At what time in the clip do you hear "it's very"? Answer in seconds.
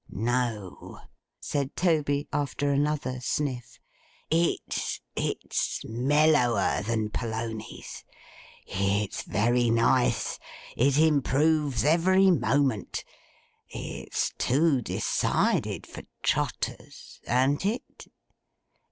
8.65-9.69